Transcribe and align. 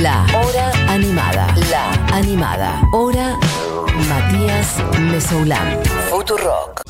La 0.00 0.24
Hora 0.34 0.72
Animada. 0.88 1.54
La 1.70 1.92
Animada. 2.16 2.82
Hora 2.92 3.38
Matías 4.08 4.76
Mesoulán. 4.98 5.78
Futurock. 6.08 6.80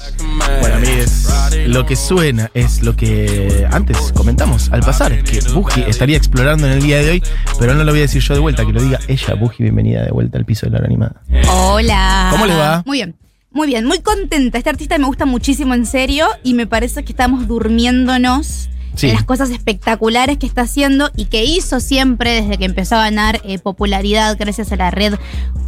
Bueno, 0.60 0.76
amigues, 0.76 1.28
lo 1.66 1.84
que 1.84 1.96
suena 1.96 2.50
es 2.54 2.82
lo 2.82 2.94
que 2.94 3.66
antes 3.72 4.12
comentamos 4.12 4.70
al 4.70 4.80
pasar, 4.82 5.24
que 5.24 5.40
Buji 5.52 5.82
estaría 5.82 6.16
explorando 6.16 6.66
en 6.66 6.74
el 6.74 6.82
día 6.82 6.98
de 6.98 7.10
hoy, 7.10 7.22
pero 7.58 7.74
no 7.74 7.82
lo 7.82 7.90
voy 7.90 8.00
a 8.00 8.02
decir 8.02 8.22
yo 8.22 8.34
de 8.34 8.40
vuelta, 8.40 8.64
que 8.64 8.72
lo 8.72 8.80
diga 8.80 9.00
ella. 9.08 9.34
Buji, 9.34 9.64
bienvenida 9.64 10.04
de 10.04 10.12
vuelta 10.12 10.38
al 10.38 10.44
piso 10.44 10.66
de 10.66 10.72
la 10.72 10.78
hora 10.78 10.86
animada. 10.86 11.22
Hola. 11.50 12.28
¿Cómo 12.30 12.46
le 12.46 12.54
va? 12.54 12.82
Muy 12.86 12.98
bien. 12.98 13.16
Muy 13.50 13.66
bien, 13.66 13.84
muy 13.84 13.98
contenta. 13.98 14.58
Este 14.58 14.70
artista 14.70 14.96
me 14.96 15.06
gusta 15.06 15.26
muchísimo 15.26 15.74
en 15.74 15.86
serio 15.86 16.26
y 16.42 16.54
me 16.54 16.66
parece 16.66 17.04
que 17.04 17.12
estamos 17.12 17.46
durmiéndonos 17.48 18.70
Sí. 18.94 19.08
en 19.08 19.14
las 19.14 19.24
cosas 19.24 19.50
espectaculares 19.50 20.38
que 20.38 20.46
está 20.46 20.62
haciendo 20.62 21.10
y 21.16 21.26
que 21.26 21.44
hizo 21.44 21.80
siempre 21.80 22.42
desde 22.42 22.58
que 22.58 22.64
empezó 22.66 22.96
a 22.96 23.04
ganar 23.04 23.40
eh, 23.44 23.58
popularidad 23.58 24.36
gracias 24.38 24.70
a 24.72 24.76
la 24.76 24.90
red 24.90 25.14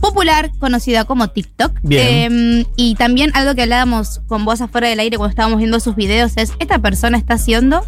popular 0.01 0.51
conocida 0.59 1.05
como 1.05 1.29
TikTok. 1.29 1.73
Bien. 1.83 2.61
Eh, 2.61 2.67
y 2.77 2.95
también 2.97 3.31
algo 3.35 3.55
que 3.55 3.63
hablábamos 3.63 4.21
con 4.27 4.45
vos 4.45 4.61
afuera 4.61 4.89
del 4.89 5.01
aire 5.01 5.17
cuando 5.17 5.31
estábamos 5.31 5.59
viendo 5.59 5.81
sus 5.81 5.97
videos 5.97 6.33
es, 6.37 6.53
esta 6.59 6.79
persona 6.79 7.17
está 7.17 7.35
haciendo 7.35 7.83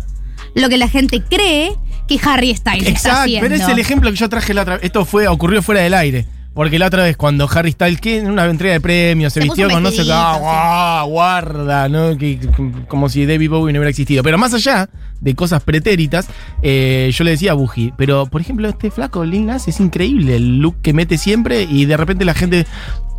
lo 0.54 0.68
que 0.68 0.78
la 0.78 0.88
gente 0.88 1.22
cree 1.22 1.72
que 2.08 2.18
Harry 2.22 2.54
Styles 2.54 2.86
está 2.86 2.90
Exacto, 2.90 3.20
haciendo. 3.22 3.48
pero 3.48 3.62
es 3.62 3.68
el 3.68 3.78
ejemplo 3.78 4.10
que 4.10 4.16
yo 4.16 4.28
traje 4.28 4.54
la 4.54 4.62
otra 4.62 4.74
vez. 4.76 4.84
Esto 4.84 5.04
fue, 5.04 5.28
ocurrió 5.28 5.62
fuera 5.62 5.82
del 5.82 5.94
aire. 5.94 6.26
Porque 6.56 6.78
la 6.78 6.86
otra 6.86 7.04
vez 7.04 7.16
cuando 7.18 7.48
Harry 7.54 7.70
Styles, 7.72 8.00
que 8.00 8.18
en 8.18 8.28
una 8.30 8.46
entrega 8.46 8.72
de 8.74 8.80
premios, 8.80 9.32
se, 9.34 9.40
Se 9.40 9.44
vistió 9.44 9.68
con 9.70 9.82
no 9.82 9.90
sé 9.90 10.02
qué, 10.04 10.10
ah, 10.12 11.02
sí. 11.04 11.10
guarda, 11.10 11.88
¿no? 11.88 12.16
Que- 12.16 12.40
como 12.88 13.08
si 13.10 13.26
David 13.26 13.50
Bowie 13.50 13.72
no 13.74 13.78
hubiera 13.78 13.90
existido. 13.90 14.22
Pero 14.22 14.38
más 14.38 14.54
allá 14.54 14.88
de 15.20 15.34
cosas 15.34 15.62
pretéritas, 15.62 16.26
eh, 16.62 17.10
yo 17.12 17.24
le 17.24 17.32
decía 17.32 17.52
a 17.52 17.54
Buji, 17.54 17.92
pero 17.98 18.26
por 18.26 18.40
ejemplo, 18.40 18.68
este 18.68 18.90
flaco 18.90 19.24
Lil 19.24 19.46
Nas 19.46 19.68
es 19.68 19.78
increíble 19.80 20.36
el 20.36 20.58
look 20.58 20.76
que 20.82 20.92
mete 20.94 21.18
siempre 21.18 21.62
y 21.64 21.84
de 21.84 21.96
repente 21.96 22.24
la 22.24 22.32
gente 22.34 22.66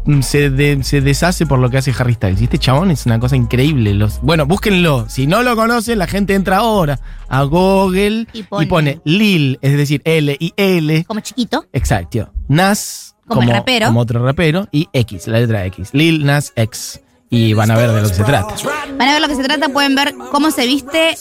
mm, 0.06 0.22
se, 0.22 0.50
de- 0.50 0.84
se 0.84 1.02
deshace 1.02 1.46
por 1.46 1.60
lo 1.60 1.70
que 1.70 1.78
hace 1.78 1.94
Harry 1.98 2.16
Styles. 2.16 2.42
Y 2.42 2.46
este 2.46 2.58
chabón 2.58 2.90
es 2.90 3.06
una 3.06 3.20
cosa 3.20 3.36
increíble. 3.36 3.94
Los, 3.94 4.20
bueno, 4.22 4.48
búsquenlo. 4.48 5.08
Si 5.10 5.28
no 5.28 5.44
lo 5.44 5.56
conocen, 5.56 6.00
la 6.00 6.08
gente 6.08 6.34
entra 6.34 6.58
ahora 6.58 7.00
a 7.30 7.44
Google 7.44 8.26
Y 8.34 8.40
y 8.40 8.44
pone- 8.44 8.68
pone, 8.68 9.02
Lil, 9.06 9.60
es 9.62 9.78
decir, 9.78 10.02
L 10.06 10.36
y 10.40 10.54
L. 10.58 11.04
Como 11.06 11.20
chiquito. 11.20 11.66
Exacto. 11.72 12.32
Nas 12.48 13.14
Como 13.28 13.44
el 13.44 13.50
rapero. 13.50 13.88
como 13.88 14.00
otro 14.00 14.24
rapero 14.24 14.68
y 14.72 14.88
X, 14.94 15.28
la 15.28 15.40
letra 15.40 15.66
X. 15.66 15.90
Lil 15.94 16.26
Nas 16.26 16.54
X. 16.56 17.02
Y 17.30 17.54
van 17.54 17.70
a 17.72 17.76
ver 17.76 17.92
de 17.92 18.02
lo 18.02 18.08
que 18.08 18.14
se 18.14 18.24
trata. 18.24 18.56
Van 18.98 19.10
a 19.10 19.14
ver 19.14 19.22
lo 19.22 19.28
que 19.28 19.36
se 19.36 19.44
trata, 19.44 19.68
pueden 19.70 19.96
ver 19.96 20.16
cómo 20.32 20.50
se 20.50 20.66
viste, 20.66 21.18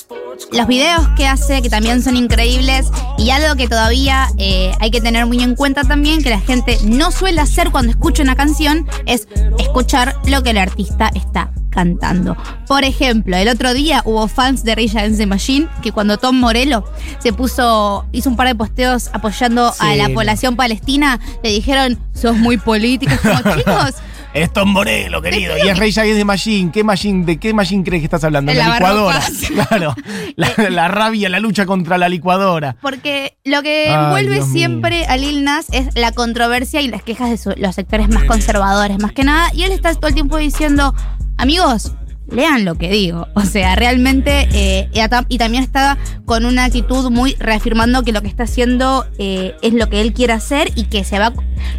los 0.52 0.66
videos 0.66 1.06
que 1.16 1.26
hace, 1.26 1.62
que 1.62 1.68
también 1.68 2.02
son 2.02 2.16
increíbles, 2.16 2.88
y 3.18 3.30
algo 3.30 3.56
que 3.56 3.68
todavía 3.68 4.28
eh, 4.38 4.72
hay 4.80 4.90
que 4.90 5.00
tener 5.00 5.26
muy 5.26 5.42
en 5.42 5.54
cuenta 5.54 5.84
también, 5.84 6.22
que 6.22 6.30
la 6.30 6.40
gente 6.40 6.78
no 6.84 7.10
suele 7.10 7.40
hacer 7.40 7.70
cuando 7.70 7.90
escucha 7.90 8.22
una 8.22 8.36
canción, 8.36 8.86
es 9.06 9.28
escuchar 9.58 10.16
lo 10.26 10.42
que 10.42 10.50
el 10.50 10.58
artista 10.58 11.10
está 11.14 11.50
cantando. 11.76 12.36
Por 12.66 12.84
ejemplo, 12.84 13.36
el 13.36 13.48
otro 13.48 13.74
día 13.74 14.00
hubo 14.06 14.26
fans 14.28 14.64
de 14.64 14.74
Rage 14.74 14.98
Against 14.98 15.18
the 15.18 15.26
Machine 15.26 15.68
que 15.82 15.92
cuando 15.92 16.16
Tom 16.16 16.40
Morello 16.40 16.84
se 17.18 17.34
puso, 17.34 18.06
hizo 18.12 18.30
un 18.30 18.36
par 18.36 18.48
de 18.48 18.54
posteos 18.54 19.10
apoyando 19.12 19.74
a 19.78 19.94
la 19.94 20.08
población 20.08 20.56
palestina, 20.56 21.20
le 21.42 21.50
dijeron, 21.50 21.98
sos 22.14 22.36
muy 22.38 22.56
político, 22.56 23.12
como 23.22 23.54
chicos. 23.56 23.94
Es 24.36 24.52
Tom 24.52 24.68
Morello, 24.68 25.22
querido. 25.22 25.54
Y 25.56 25.66
es 25.68 25.78
Rey 25.78 25.90
Against 25.96 26.18
the 26.18 26.24
Machine. 26.26 26.70
¿Qué 26.70 26.84
machine? 26.84 27.24
¿De 27.24 27.38
qué 27.38 27.54
machine 27.54 27.82
crees 27.82 28.02
que 28.02 28.04
estás 28.04 28.22
hablando? 28.22 28.52
De 28.52 28.58
la, 28.58 28.68
la 28.68 28.74
licuadora. 28.74 29.22
Claro. 29.68 29.94
La, 30.36 30.50
la 30.70 30.88
rabia, 30.88 31.30
la 31.30 31.40
lucha 31.40 31.64
contra 31.64 31.96
la 31.96 32.10
licuadora. 32.10 32.76
Porque 32.82 33.38
lo 33.44 33.62
que 33.62 33.88
Ay, 33.88 33.94
envuelve 34.04 34.34
Dios 34.34 34.48
mío. 34.48 34.54
siempre 34.54 35.06
a 35.06 35.16
Lil 35.16 35.42
Nas 35.42 35.66
es 35.72 35.88
la 35.94 36.12
controversia 36.12 36.82
y 36.82 36.88
las 36.88 37.02
quejas 37.02 37.30
de 37.30 37.38
su- 37.38 37.54
los 37.56 37.74
sectores 37.74 38.10
más 38.10 38.24
conservadores, 38.24 38.98
más 39.00 39.12
que 39.12 39.24
nada. 39.24 39.48
Y 39.54 39.62
él 39.62 39.72
está 39.72 39.94
todo 39.94 40.08
el 40.08 40.14
tiempo 40.14 40.36
diciendo, 40.36 40.94
amigos, 41.38 41.94
lean 42.30 42.64
lo 42.64 42.76
que 42.76 42.90
digo. 42.90 43.28
O 43.34 43.42
sea, 43.42 43.76
realmente, 43.76 44.48
eh, 44.52 44.88
y, 45.28 45.38
también 45.38 45.62
está 45.62 45.98
con 46.24 46.44
una 46.44 46.64
actitud 46.64 47.10
muy 47.10 47.34
reafirmando 47.38 48.02
que 48.02 48.12
lo 48.12 48.22
que 48.22 48.28
está 48.28 48.44
haciendo 48.44 49.06
eh, 49.18 49.54
es 49.62 49.72
lo 49.74 49.88
que 49.88 50.00
él 50.00 50.12
quiere 50.12 50.32
hacer 50.32 50.70
y 50.74 50.84
que 50.84 51.04
se 51.04 51.18
va, 51.18 51.32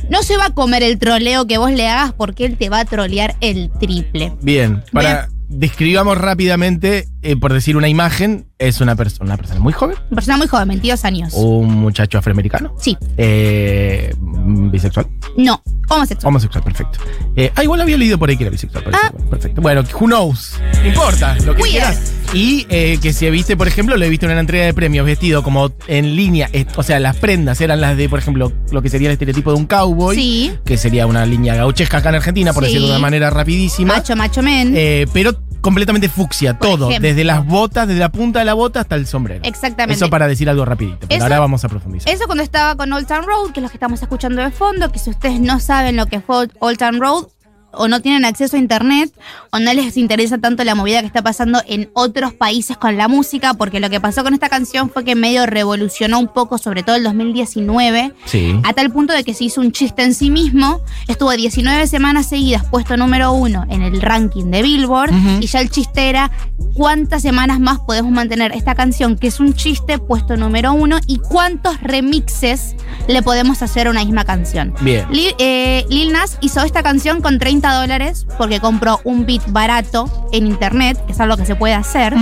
no 0.09 0.23
se 0.23 0.37
va 0.37 0.47
a 0.47 0.53
comer 0.53 0.83
el 0.83 0.97
troleo 0.97 1.47
que 1.47 1.57
vos 1.57 1.71
le 1.71 1.87
hagas 1.87 2.13
porque 2.13 2.45
él 2.45 2.57
te 2.57 2.69
va 2.69 2.79
a 2.81 2.85
trolear 2.85 3.35
el 3.41 3.71
triple. 3.79 4.33
Bien. 4.41 4.83
Para. 4.91 5.29
Describamos 5.49 6.17
rápidamente, 6.17 7.07
eh, 7.27 7.35
por 7.35 7.53
decir 7.53 7.77
una 7.77 7.87
imagen, 7.87 8.47
es 8.57 8.81
una, 8.81 8.95
persona 8.95 9.25
una 9.25 9.37
persona 9.37 9.59
muy 9.59 9.73
joven, 9.73 9.95
Una 10.09 10.15
persona 10.15 10.37
muy 10.37 10.47
joven, 10.47 10.67
22 10.69 11.05
años. 11.05 11.33
un 11.35 11.75
muchacho 11.75 12.17
afroamericano, 12.17 12.73
Sí, 12.79 12.97
eh, 13.17 14.13
bisexual, 14.19 15.07
no, 15.37 15.61
homosexual. 15.89 16.29
homosexual, 16.29 16.63
perfecto. 16.63 16.99
Eh, 17.35 17.51
ah, 17.55 17.63
igual 17.63 17.81
había 17.81 17.97
leído 17.97 18.17
por 18.17 18.29
ahí 18.29 18.37
que 18.37 18.43
era 18.43 18.51
bisexual, 18.51 18.83
Ah. 18.93 19.11
bueno, 19.13 19.29
perfecto. 19.29 19.61
Bueno, 19.61 19.83
who 19.99 20.07
knows, 20.07 20.55
no 20.81 20.87
importa, 20.87 21.35
lo 21.45 21.55
que 21.55 21.61
Weird. 21.61 21.71
quieras. 21.73 22.13
Y 22.33 22.65
eh, 22.69 22.99
que 23.01 23.13
se 23.13 23.29
viste, 23.31 23.55
por 23.55 23.67
ejemplo, 23.69 23.95
lo 23.95 24.03
he 24.03 24.09
visto 24.09 24.25
en 24.25 24.33
una 24.33 24.41
entrega 24.41 24.65
de 24.65 24.73
premios 24.73 25.05
vestido 25.05 25.43
como 25.43 25.71
en 25.87 26.15
línea, 26.15 26.49
o 26.75 26.83
sea, 26.83 26.99
las 26.99 27.15
prendas 27.17 27.61
eran 27.61 27.79
las 27.79 27.95
de, 27.95 28.09
por 28.09 28.19
ejemplo, 28.19 28.51
lo 28.71 28.81
que 28.81 28.89
sería 28.89 29.07
el 29.07 29.13
estereotipo 29.13 29.51
de 29.51 29.57
un 29.57 29.65
cowboy, 29.65 30.15
Sí. 30.15 30.51
que 30.65 30.77
sería 30.77 31.07
una 31.07 31.25
línea 31.25 31.55
gauchesca 31.55 31.97
acá 31.99 32.09
en 32.09 32.15
Argentina, 32.15 32.51
por 32.53 32.63
Sí. 32.63 32.67
decirlo 32.69 32.87
de 32.87 32.93
una 32.93 32.99
manera 33.01 33.29
rapidísima. 33.29 33.95
Macho, 33.95 34.15
macho 34.17 34.41
men. 34.43 34.73
Eh, 34.75 35.07
pero 35.13 35.39
completamente 35.61 36.09
fucsia, 36.09 36.57
Por 36.57 36.69
todo, 36.69 36.89
ejemplo. 36.89 37.07
desde 37.09 37.23
las 37.23 37.45
botas, 37.45 37.87
desde 37.87 37.99
la 37.99 38.09
punta 38.09 38.39
de 38.39 38.45
la 38.45 38.53
bota 38.53 38.79
hasta 38.81 38.95
el 38.95 39.07
sombrero. 39.07 39.41
Exactamente. 39.43 39.93
Eso 39.95 40.09
para 40.09 40.27
decir 40.27 40.49
algo 40.49 40.65
rapidito, 40.65 40.99
pero 41.01 41.15
Eso- 41.15 41.23
ahora 41.23 41.39
vamos 41.39 41.63
a 41.63 41.69
profundizar. 41.69 42.13
Eso 42.13 42.25
cuando 42.25 42.43
estaba 42.43 42.75
con 42.75 42.91
Old 42.93 43.07
Town 43.07 43.23
Road, 43.25 43.51
que 43.51 43.59
es 43.59 43.63
lo 43.63 43.69
que 43.69 43.75
estamos 43.77 44.01
escuchando 44.01 44.41
de 44.41 44.51
fondo, 44.51 44.91
que 44.91 44.99
si 44.99 45.09
ustedes 45.09 45.39
no 45.39 45.59
saben 45.59 45.95
lo 45.95 46.05
que 46.07 46.21
fue 46.21 46.47
Old 46.59 46.77
Town 46.77 46.99
Road, 46.99 47.25
o 47.73 47.87
no 47.87 48.01
tienen 48.01 48.25
acceso 48.25 48.55
a 48.55 48.59
internet, 48.59 49.11
o 49.51 49.59
no 49.59 49.71
les 49.73 49.97
interesa 49.97 50.37
tanto 50.37 50.63
la 50.63 50.73
movida 50.73 51.01
que 51.01 51.07
está 51.07 51.21
pasando 51.21 51.61
en 51.67 51.89
otros 51.93 52.33
países 52.33 52.75
con 52.77 52.97
la 52.97 53.07
música, 53.07 53.53
porque 53.53 53.79
lo 53.79 53.89
que 53.89 53.99
pasó 54.01 54.23
con 54.23 54.33
esta 54.33 54.49
canción 54.49 54.89
fue 54.89 55.03
que 55.03 55.15
medio 55.15 55.45
revolucionó 55.45 56.17
un 56.19 56.27
poco, 56.27 56.57
sobre 56.57 56.81
todo 56.83 56.95
el 56.95 57.03
2019, 57.03 58.13
Sí. 58.25 58.59
a 58.63 58.73
tal 58.73 58.91
punto 58.91 59.13
de 59.13 59.23
que 59.23 59.33
se 59.33 59.43
hizo 59.43 59.61
un 59.61 59.71
chiste 59.71 60.03
en 60.03 60.13
sí 60.13 60.31
mismo, 60.31 60.81
estuvo 61.07 61.31
19 61.31 61.87
semanas 61.87 62.27
seguidas 62.27 62.63
puesto 62.65 62.97
número 62.97 63.31
uno 63.33 63.65
en 63.69 63.83
el 63.83 64.01
ranking 64.01 64.45
de 64.45 64.61
Billboard, 64.63 65.11
Ujú. 65.11 65.39
y 65.41 65.47
ya 65.47 65.61
el 65.61 65.69
chiste 65.69 66.09
era 66.09 66.31
cuántas 66.73 67.21
semanas 67.21 67.59
más 67.59 67.79
podemos 67.79 68.11
mantener 68.11 68.51
esta 68.53 68.75
canción, 68.75 69.17
que 69.17 69.27
es 69.27 69.39
un 69.39 69.53
chiste, 69.53 69.99
puesto 69.99 70.35
número 70.37 70.73
uno, 70.73 70.97
y 71.05 71.17
cuántos 71.19 71.79
remixes 71.81 72.75
le 73.07 73.21
podemos 73.21 73.61
hacer 73.61 73.87
a 73.87 73.89
una 73.91 74.03
misma 74.03 74.23
canción. 74.25 74.73
Bien. 74.81 75.05
Lil, 75.11 75.33
eh, 75.37 75.85
Lil 75.89 76.11
Nas 76.11 76.37
hizo 76.41 76.61
esta 76.63 76.81
canción 76.83 77.21
con 77.21 77.39
30 77.39 77.56
dólares 77.61 78.25
porque 78.37 78.59
compró 78.59 78.99
un 79.03 79.25
beat 79.25 79.41
barato 79.51 80.29
en 80.31 80.47
internet, 80.47 80.97
que 81.05 81.11
es 81.13 81.19
algo 81.19 81.37
que 81.37 81.45
se 81.45 81.55
puede 81.55 81.73
hacer, 81.73 82.13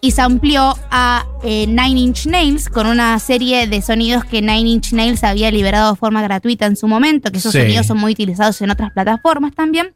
y 0.00 0.10
se 0.12 0.22
amplió 0.22 0.76
a 0.90 1.24
eh, 1.42 1.66
Nine 1.66 2.00
Inch 2.00 2.26
Nails 2.26 2.68
con 2.68 2.86
una 2.86 3.18
serie 3.18 3.66
de 3.66 3.82
sonidos 3.82 4.24
que 4.24 4.40
Nine 4.40 4.68
Inch 4.70 4.92
Nails 4.92 5.24
había 5.24 5.50
liberado 5.50 5.92
de 5.92 5.98
forma 5.98 6.22
gratuita 6.22 6.66
en 6.66 6.76
su 6.76 6.88
momento, 6.88 7.30
que 7.30 7.38
esos 7.38 7.52
Sí. 7.52 7.60
sonidos 7.60 7.86
son 7.86 7.98
muy 7.98 8.12
utilizados 8.12 8.60
en 8.62 8.70
otras 8.70 8.92
plataformas 8.92 9.54
también. 9.54 9.94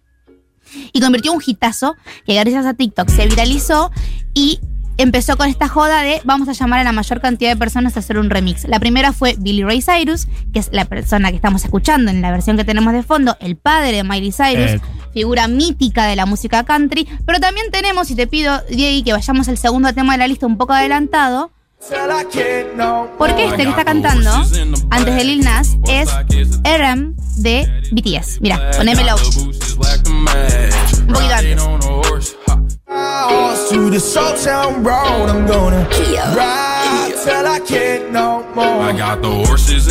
Y 0.93 1.01
convirtió 1.01 1.33
un 1.33 1.43
hitazo 1.45 1.97
que 2.27 2.35
gracias 2.35 2.67
a 2.67 2.75
TikTok 2.75 3.09
se 3.09 3.27
viralizó 3.27 3.91
y 4.35 4.61
empezó 4.99 5.37
con 5.37 5.49
esta 5.49 5.69
joda 5.69 6.03
de 6.03 6.21
vamos 6.25 6.49
a 6.49 6.53
llamar 6.53 6.81
a 6.81 6.85
la 6.85 6.93
mayor 6.93 7.21
cantidad 7.21 7.51
de 7.51 7.57
personas 7.57 7.97
a 7.97 8.01
hacer 8.01 8.19
un 8.19 8.29
remix. 8.31 8.69
La 8.69 8.79
primera 8.79 9.13
fue 9.13 9.37
Billy 9.39 9.63
Ray 9.63 9.81
Cyrus, 9.81 10.27
que 10.53 10.59
es 10.59 10.69
la 10.73 10.85
persona 10.85 11.31
que 11.31 11.37
estamos 11.37 11.65
escuchando 11.65 12.11
en 12.11 12.21
la 12.21 12.31
versión 12.31 12.57
que 12.57 12.65
tenemos 12.65 12.93
de 12.93 13.03
fondo, 13.03 13.37
el 13.41 13.57
padre 13.57 13.93
de 13.97 14.05
Miley 14.05 14.33
Cyrus, 14.33 14.73
Eh. 14.73 14.81
figura 15.15 15.49
mítica 15.49 16.05
de 16.07 16.17
la 16.17 16.27
música 16.27 16.65
country. 16.65 17.09
Pero 17.25 17.41
también 17.41 17.71
tenemos, 17.71 18.11
y 18.11 18.15
te 18.15 18.27
pido, 18.27 18.61
Diego, 18.71 19.05
que 19.05 19.13
vayamos 19.13 19.49
al 19.49 19.57
segundo 19.57 19.93
tema 19.95 20.13
de 20.13 20.19
la 20.19 20.29
lista 20.29 20.47
un 20.47 20.59
poco 20.59 20.73
adelantado. 20.75 21.51
Porque 23.19 23.45
este 23.45 23.63
que 23.63 23.71
está 23.71 23.85
cantando, 23.85 24.31
antes 24.91 25.15
de 25.15 25.25
Lil 25.25 25.45
Nas, 25.45 25.77
es 25.89 26.09
RM 26.65 27.15
de 27.37 27.69
BTS. 27.93 28.41
Mira, 28.41 28.71
ponémelo. 28.77 29.15
Un 31.07 31.07
poquito 31.15 31.35
antes. 31.35 32.37
To 32.89 33.91
the 33.91 34.01
Soul 34.01 34.33
Town 34.43 34.83
Road, 34.83 35.29
I'm 35.29 35.47
gonna 35.47 35.87
ride 36.35 37.13
till 37.23 37.47
I 37.47 37.61
can't 37.61 38.11
no 38.13 38.43
more. 38.55 38.91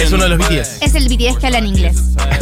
Es 0.01 0.11
uno 0.11 0.23
de 0.23 0.29
los 0.29 0.39
BTS. 0.39 0.81
Es 0.81 0.95
el 0.95 1.07
BTS 1.07 1.37
que 1.37 1.45
habla 1.45 1.59
en 1.59 1.67
inglés. 1.67 1.95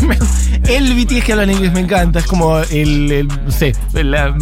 el 0.70 0.94
BTS 0.94 1.26
que 1.26 1.32
habla 1.34 1.44
en 1.44 1.52
inglés 1.52 1.74
me 1.74 1.82
encanta. 1.82 2.20
Es 2.20 2.26
como 2.26 2.60
el, 2.60 3.12
el- 3.12 3.28
no 3.28 3.52
sé, 3.52 3.76
la, 3.92 4.34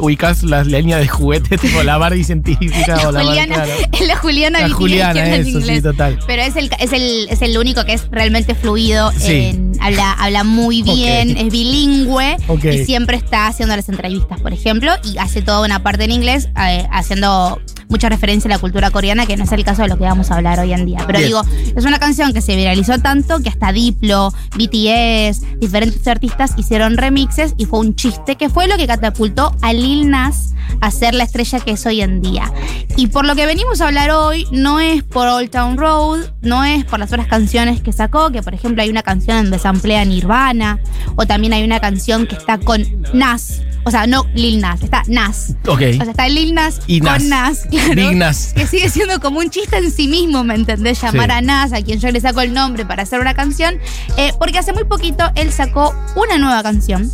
ubicás 0.00 0.42
la, 0.42 0.64
la 0.64 0.78
línea 0.78 0.98
de 0.98 1.06
juguete, 1.08 1.58
tipo 1.58 1.82
la 1.82 1.96
Barbie 1.98 2.24
científica 2.24 2.94
o 3.08 3.12
la 3.12 3.22
Barbie, 3.22 3.28
Juliana, 3.28 3.54
claro. 3.54 3.72
es 3.92 4.06
la 4.06 4.16
Juliana 4.16 4.60
La 4.60 4.74
Juliana, 4.74 5.08
habla 5.10 5.26
en 5.36 5.40
eso, 5.42 5.50
sí, 5.50 5.56
inglés. 5.58 5.82
total. 5.82 6.18
Pero 6.26 6.42
es 6.42 6.56
el, 6.56 6.70
es 6.80 6.92
el, 6.92 7.28
es 7.30 7.42
el 7.42 7.56
único 7.58 7.84
que 7.84 7.92
es 7.92 8.08
realmente 8.10 8.54
fluido. 8.54 9.12
Sí. 9.16 9.32
en- 9.54 9.70
habla, 9.80 10.12
habla 10.12 10.44
muy 10.44 10.82
bien, 10.82 11.36
es 11.38 11.50
bilingüe 11.50 12.36
y 12.62 12.84
siempre 12.84 13.16
está 13.16 13.46
haciendo 13.46 13.74
las 13.76 13.88
entrevistas, 13.88 14.40
por 14.40 14.52
ejemplo, 14.52 14.92
y 15.04 15.16
hace 15.18 15.40
toda 15.42 15.64
una 15.64 15.82
parte 15.82 16.04
en 16.04 16.10
inglés, 16.10 16.48
eh, 16.60 16.86
haciendo 16.92 17.60
mucha 17.90 18.08
referencia 18.08 18.48
a 18.48 18.54
la 18.54 18.58
cultura 18.58 18.90
coreana, 18.90 19.26
que 19.26 19.36
no 19.36 19.44
es 19.44 19.52
el 19.52 19.64
caso 19.64 19.82
de 19.82 19.88
lo 19.88 19.98
que 19.98 20.04
vamos 20.04 20.30
a 20.30 20.36
hablar 20.36 20.58
hoy 20.60 20.72
en 20.72 20.86
día. 20.86 21.02
Pero 21.06 21.18
Bien. 21.18 21.28
digo, 21.28 21.42
es 21.76 21.84
una 21.84 21.98
canción 21.98 22.32
que 22.32 22.40
se 22.40 22.56
viralizó 22.56 22.98
tanto 22.98 23.40
que 23.40 23.48
hasta 23.48 23.72
Diplo, 23.72 24.32
BTS, 24.56 25.58
diferentes 25.60 26.06
artistas 26.06 26.54
hicieron 26.56 26.96
remixes 26.96 27.54
y 27.58 27.66
fue 27.66 27.80
un 27.80 27.94
chiste 27.94 28.36
que 28.36 28.48
fue 28.48 28.66
lo 28.66 28.76
que 28.76 28.86
catapultó 28.86 29.54
a 29.60 29.72
Lil 29.72 30.08
Nas 30.08 30.54
a 30.80 30.90
ser 30.90 31.14
la 31.14 31.24
estrella 31.24 31.60
que 31.60 31.72
es 31.72 31.86
hoy 31.86 32.00
en 32.00 32.20
día. 32.22 32.52
Y 32.96 33.08
por 33.08 33.26
lo 33.26 33.34
que 33.34 33.46
venimos 33.46 33.80
a 33.80 33.88
hablar 33.88 34.10
hoy, 34.10 34.46
no 34.50 34.80
es 34.80 35.02
por 35.02 35.26
Old 35.26 35.50
Town 35.50 35.76
Road, 35.76 36.20
no 36.42 36.64
es 36.64 36.84
por 36.84 36.98
las 36.98 37.12
otras 37.12 37.26
canciones 37.26 37.80
que 37.80 37.92
sacó, 37.92 38.30
que 38.30 38.42
por 38.42 38.54
ejemplo 38.54 38.82
hay 38.82 38.90
una 38.90 39.02
canción 39.02 39.42
donde 39.42 39.58
se 39.58 39.68
emplea 39.68 40.04
Nirvana, 40.04 40.78
o 41.16 41.26
también 41.26 41.52
hay 41.52 41.64
una 41.64 41.80
canción 41.80 42.26
que 42.26 42.36
está 42.36 42.58
con 42.58 42.84
Nas. 43.12 43.62
O 43.84 43.90
sea, 43.90 44.06
no 44.06 44.26
Lil 44.34 44.60
Nas, 44.60 44.82
está 44.82 45.02
Nas. 45.06 45.54
Ok. 45.66 45.80
O 46.00 46.04
sea, 46.04 46.10
está 46.10 46.28
Lil 46.28 46.54
Nas 46.54 46.80
Y 46.86 47.00
con 47.00 47.12
Nas. 47.12 47.22
Nas. 47.24 47.66
Claro. 47.84 48.10
Que 48.54 48.66
sigue 48.66 48.88
siendo 48.88 49.20
como 49.20 49.38
un 49.40 49.50
chiste 49.50 49.76
en 49.76 49.90
sí 49.90 50.08
mismo, 50.08 50.44
¿me 50.44 50.54
entendés? 50.54 51.00
Llamar 51.00 51.30
Sí. 51.30 51.36
a 51.36 51.40
Nas, 51.40 51.72
a 51.72 51.82
quien 51.82 51.98
yo 52.00 52.10
le 52.10 52.20
saco 52.20 52.40
el 52.40 52.52
nombre 52.52 52.84
para 52.86 53.02
hacer 53.02 53.20
una 53.20 53.34
canción. 53.34 53.78
eh, 54.16 54.32
porque 54.38 54.58
hace 54.58 54.72
muy 54.72 54.84
poquito 54.84 55.24
él 55.34 55.52
sacó 55.52 55.94
una 56.16 56.38
nueva 56.38 56.62
canción 56.62 57.10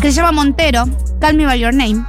que 0.00 0.10
se 0.10 0.16
llama 0.16 0.32
Montero, 0.32 0.84
Call 1.20 1.36
Me 1.36 1.46
By 1.46 1.58
Your 1.60 1.74
Name, 1.74 2.04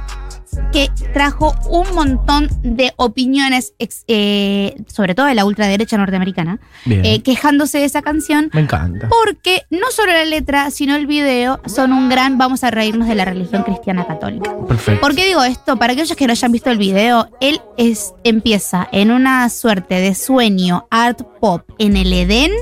que 0.76 0.90
trajo 1.14 1.54
un 1.70 1.94
montón 1.94 2.50
de 2.62 2.92
opiniones, 2.96 3.72
ex- 3.78 4.04
eh, 4.08 4.76
sobre 4.88 5.14
todo 5.14 5.24
de 5.24 5.34
la 5.34 5.46
ultraderecha 5.46 5.96
norteamericana, 5.96 6.60
eh, 6.84 7.22
quejándose 7.22 7.78
de 7.78 7.84
esa 7.86 8.02
canción. 8.02 8.50
Me 8.52 8.60
encanta. 8.60 9.08
Porque 9.08 9.62
no 9.70 9.90
solo 9.90 10.12
la 10.12 10.26
letra, 10.26 10.70
sino 10.70 10.94
el 10.94 11.06
video 11.06 11.62
son 11.64 11.94
un 11.94 12.10
gran 12.10 12.36
vamos 12.36 12.62
a 12.62 12.70
reírnos 12.70 13.08
de 13.08 13.14
la 13.14 13.24
religión 13.24 13.62
cristiana 13.62 14.06
católica. 14.06 14.54
Perfecto. 14.68 15.00
¿Por 15.00 15.14
qué 15.14 15.24
digo 15.24 15.42
esto? 15.44 15.78
Para 15.78 15.94
aquellos 15.94 16.14
que 16.14 16.26
no 16.26 16.32
hayan 16.32 16.52
visto 16.52 16.70
el 16.70 16.76
video, 16.76 17.26
él 17.40 17.62
es, 17.78 18.12
empieza 18.22 18.86
en 18.92 19.12
una 19.12 19.48
suerte 19.48 19.94
de 19.94 20.14
sueño 20.14 20.86
art 20.90 21.22
pop 21.40 21.62
en 21.78 21.96
el 21.96 22.12
Edén, 22.12 22.52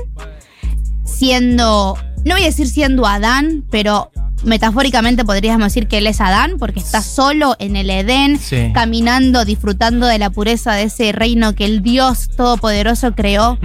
siendo, 1.03 1.97
no 2.23 2.33
voy 2.35 2.43
a 2.43 2.45
decir 2.45 2.67
siendo 2.69 3.05
Adán, 3.05 3.65
pero 3.69 4.09
metafóricamente 4.45 5.25
podríamos 5.25 5.65
decir 5.65 5.87
que 5.87 5.97
él 5.97 6.07
es 6.07 6.21
Adán, 6.21 6.55
porque 6.59 6.79
está 6.79 7.01
solo 7.01 7.55
en 7.59 7.75
el 7.75 7.89
Edén, 7.89 8.39
Sí. 8.39 8.71
caminando, 8.73 9.43
disfrutando 9.45 10.05
de 10.07 10.17
la 10.19 10.29
pureza 10.29 10.73
de 10.73 10.83
ese 10.83 11.11
reino 11.11 11.53
que 11.55 11.65
el 11.65 11.81
Dios 11.81 12.29
Todopoderoso 12.37 13.13
creó. 13.13 13.57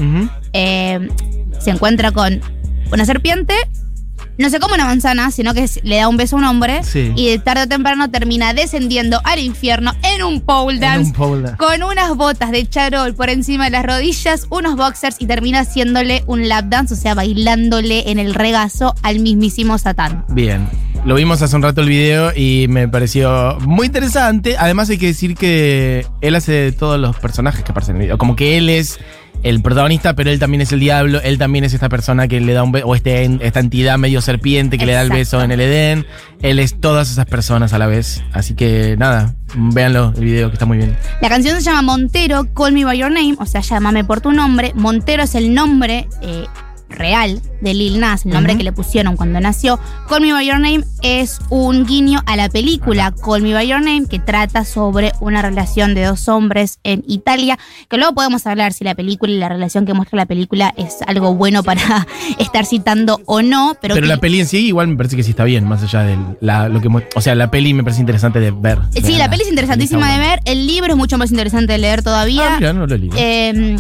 Eh, 0.53 1.09
se 1.59 1.71
encuentra 1.71 2.11
con 2.13 2.41
una 2.93 3.05
serpiente, 3.05 3.55
no 4.41 4.51
se 4.51 4.59
come 4.61 4.75
una 4.75 4.87
manzana, 4.87 5.31
sino 5.31 5.55
que 5.55 5.69
le 5.83 5.97
da 5.97 6.09
un 6.09 6.17
beso 6.17 6.37
a 6.37 6.39
un 6.39 6.45
hombre 6.45 6.83
Sí. 6.85 7.13
y 7.17 7.29
de 7.31 7.39
tarde 7.39 7.63
o 7.65 7.69
temprano 7.69 8.11
termina 8.11 8.53
descendiendo 8.55 9.21
al 9.25 9.39
infierno 9.39 9.93
en 10.03 10.23
un 10.23 10.41
pole 10.41 10.75
En 10.77 10.81
dance 10.81 11.07
un 11.11 11.13
pole 11.13 11.43
dance. 11.43 11.57
con 11.59 11.83
unas 11.83 12.17
botas 12.17 12.51
de 12.51 12.69
charol 12.69 13.15
por 13.15 13.31
encima 13.31 13.65
de 13.67 13.71
las 13.71 13.85
rodillas, 13.85 14.47
unos 14.51 14.77
boxers 14.77 15.17
y 15.19 15.27
termina 15.27 15.61
haciéndole 15.61 16.25
un 16.27 16.49
lap 16.49 16.67
dance, 16.67 16.95
o 16.95 16.97
sea, 16.97 17.15
bailándole 17.15 18.11
en 18.11 18.19
el 18.19 18.35
regazo 18.35 18.95
al 19.03 19.21
mismísimo 19.21 19.79
Satán. 19.79 20.25
Bien. 20.29 20.69
Lo 21.05 21.15
vimos 21.15 21.41
hace 21.41 21.57
un 21.57 21.63
rato 21.63 21.81
el 21.81 21.89
video 21.89 22.31
y 22.37 22.67
me 22.69 22.87
pareció 22.87 23.57
muy 23.61 23.87
interesante. 23.87 24.57
Además 24.59 24.91
hay 24.91 24.99
que 24.99 25.07
decir 25.07 25.35
que 25.35 26.05
él 26.21 26.35
hace 26.35 26.73
todos 26.73 27.01
los 27.01 27.17
personajes 27.17 27.65
que 27.65 27.73
aparecen 27.73 27.97
en 27.97 28.03
el 28.03 28.07
video. 28.09 28.19
Como 28.19 28.37
que 28.37 28.59
él 28.59 28.69
es 28.69 28.99
el 29.43 29.63
protagonista, 29.63 30.15
pero 30.15 30.31
él 30.31 30.39
también 30.39 30.61
es 30.61 30.73
el 30.73 30.81
diablo. 30.81 31.21
Él 31.23 31.39
también 31.39 31.65
es 31.65 31.73
esta 31.75 31.89
persona 31.89 32.29
que 32.29 32.41
le 32.41 32.53
da 32.53 32.63
un 32.63 32.73
beso, 32.73 32.87
o 32.87 32.95
este, 32.95 33.31
esta 33.41 33.61
entidad 33.61 33.99
medio 33.99 34.21
serpiente 34.21 34.79
que 34.79 34.87
le 34.87 34.93
da 34.93 35.03
el 35.03 35.11
beso 35.11 35.43
en 35.43 35.51
el 35.51 35.61
Edén. 35.61 36.07
Él 36.43 36.59
es 36.59 36.81
todas 36.81 37.11
esas 37.11 37.27
personas 37.27 37.73
a 37.73 37.79
la 37.79 37.87
vez. 37.87 38.23
Así 38.33 38.55
que 38.55 38.97
nada, 38.99 39.35
véanlo, 39.55 40.13
el 40.17 40.25
video 40.25 40.49
que 40.49 40.55
está 40.55 40.67
muy 40.67 40.79
bien. 40.79 40.97
La 41.21 41.29
canción 41.29 41.57
se 41.57 41.63
llama 41.63 41.83
Montero, 41.83 42.47
Call 42.55 42.73
Me 42.73 42.85
By 42.85 42.99
Your 42.99 43.11
Name, 43.11 43.37
o 43.39 43.47
sea, 43.47 43.61
llámame 43.61 44.05
por 44.05 44.21
tu 44.21 44.33
nombre. 44.33 44.73
Montero 44.75 45.23
es 45.23 45.35
el 45.35 45.55
nombre 45.55 46.09
eh, 46.23 46.45
real 46.91 47.41
de 47.61 47.75
Lil 47.75 48.01
Nas, 48.01 48.25
el 48.27 48.33
nombre 48.33 48.57
que 48.57 48.63
le 48.65 48.73
pusieron 48.73 49.17
cuando 49.17 49.41
nació. 49.41 49.79
Call 50.09 50.21
Me 50.23 50.33
By 50.33 50.47
Your 50.47 50.59
Name 50.61 50.85
es 51.03 51.39
un 51.51 51.87
guiño 51.87 52.21
a 52.27 52.37
la 52.37 52.49
película 52.49 53.13
Call 53.25 53.43
Me 53.43 53.53
By 53.55 53.69
Your 53.69 53.81
Name, 53.81 54.07
que 54.09 54.19
trata 54.19 54.65
sobre 54.65 55.13
una 55.21 55.43
relación 55.43 55.95
de 55.95 56.05
dos 56.05 56.29
hombres 56.29 56.79
en 56.85 57.05
Italia, 57.07 57.59
que 57.89 57.97
luego 57.97 58.15
podemos 58.15 58.47
hablar 58.47 58.73
si 58.73 58.85
la 58.85 58.95
película 58.95 59.33
y 59.33 59.39
la 59.39 59.49
relación 59.49 59.87
que 59.87 59.95
muestra 59.95 60.17
la 60.17 60.27
película 60.27 60.75
es 60.77 60.99
algo 61.07 61.35
bueno 61.35 61.63
para 61.63 62.07
estar 62.39 62.67
citando 62.67 63.21
o 63.27 63.43
no, 63.43 63.77
pero, 63.81 63.95
Pero 63.95 64.05
que- 64.07 64.09
la 64.09 64.17
peli 64.19 64.41
en 64.41 64.47
sí 64.47 64.67
igual 64.67 64.89
me 64.89 64.97
parece 64.97 65.17
que 65.17 65.23
sí 65.23 65.31
está 65.31 65.45
bien, 65.45 65.67
más 65.69 65.83
allá 65.83 66.03
de 66.03 66.19
la, 66.41 66.69
lo 66.69 66.81
que... 66.81 66.89
O 67.15 67.21
sea, 67.21 67.35
la 67.35 67.51
peli 67.51 67.73
me 67.75 67.83
parece 67.85 68.01
interesante 68.01 68.41
de 68.41 68.51
ver. 68.51 68.79
Sí, 68.93 69.17
la 69.17 69.31
peli 69.31 69.43
es 69.43 69.49
interesantísima 69.49 70.13
de 70.13 70.19
ver, 70.19 70.41
el 70.45 70.67
libro 70.67 70.93
es 70.93 70.97
mucho 70.97 71.19
más 71.19 71.31
interesante 71.31 71.73
de 71.73 71.79
leer 71.79 72.03
todavía. 72.03 72.55
Ah, 72.55 72.57
mira, 72.59 72.73
no 72.73 72.87
lo 72.87 72.95
he 72.95 72.99
leído. 72.99 73.17
Eh, 73.19 73.77